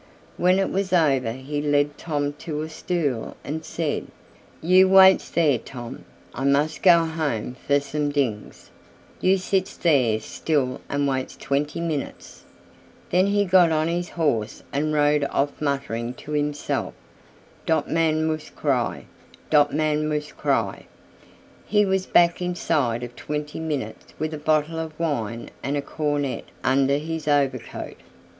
When 0.35 0.57
it 0.57 0.71
was 0.71 0.91
over 0.93 1.31
he 1.33 1.61
led 1.61 1.95
Tom 1.95 2.33
to 2.39 2.63
a 2.63 2.69
stool 2.69 3.37
and 3.43 3.63
said, 3.63 4.07
"You 4.59 4.89
waits 4.89 5.29
there, 5.29 5.59
Tom. 5.59 6.05
I 6.33 6.43
must 6.43 6.81
go 6.81 7.05
home 7.05 7.55
for 7.67 7.79
somedings. 7.79 8.71
You 9.19 9.37
sits 9.37 9.77
there 9.77 10.19
still 10.19 10.81
and 10.89 11.07
waits 11.07 11.35
twenty 11.37 11.79
minutes;" 11.79 12.45
then 13.11 13.27
he 13.27 13.45
got 13.45 13.71
on 13.71 13.87
his 13.89 14.09
horse 14.09 14.63
and 14.73 14.91
rode 14.91 15.23
off 15.25 15.61
muttering 15.61 16.15
to 16.15 16.31
himself; 16.31 16.95
"Dot 17.67 17.87
man 17.87 18.25
moost 18.27 18.55
gry, 18.55 19.05
dot 19.51 19.71
man 19.71 20.07
moost 20.09 20.35
gry." 20.35 20.87
He 21.67 21.85
was 21.85 22.07
back 22.07 22.41
inside 22.41 23.03
of 23.03 23.15
twenty 23.15 23.59
minutes 23.59 24.15
with 24.17 24.33
a 24.33 24.39
bottle 24.39 24.79
of 24.79 24.99
wine 24.99 25.51
and 25.61 25.77
a 25.77 25.81
cornet 25.83 26.45
under 26.63 26.97
his 26.97 27.27
overcoat. 27.27 27.97